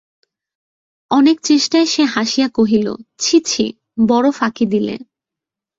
অনেক 1.11 1.37
চেষ্টায় 1.41 1.85
সে 1.85 2.03
হাসিয়া 2.05 2.47
কহিল, 2.53 2.87
ছি 3.17 3.37
ছি, 3.45 3.65
বড়ো 4.07 4.31
ফাঁকি 4.31 4.65
দিলে। 4.65 4.95